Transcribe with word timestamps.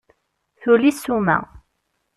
Tuli 0.61 0.91
ssuma. 0.95 1.37